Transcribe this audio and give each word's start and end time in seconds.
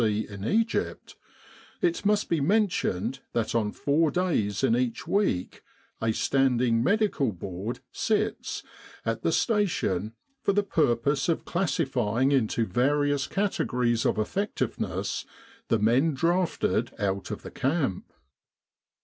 C. 0.03 0.25
in 0.27 0.43
Egypt, 0.47 1.15
it 1.79 2.03
must 2.07 2.27
be 2.27 2.41
mentioned 2.41 3.19
that 3.33 3.53
on 3.53 3.71
four 3.71 4.09
days 4.09 4.63
in 4.63 4.75
each 4.75 5.05
week 5.07 5.61
a 6.01 6.11
Standing 6.11 6.83
Medical 6.83 7.31
Board 7.31 7.81
"sits" 7.91 8.63
at 9.05 9.21
the 9.21 9.31
station 9.31 10.13
for 10.41 10.53
the 10.53 10.63
purpose 10.63 11.29
of 11.29 11.45
classifying 11.45 12.31
into 12.31 12.65
various 12.65 13.27
categories 13.27 14.03
of 14.03 14.17
effectiveness 14.17 15.23
the 15.67 15.77
men 15.77 16.15
drafted 16.15 16.91
out 16.97 17.29
of 17.29 17.43
the 17.43 17.51
camp. 17.51 18.11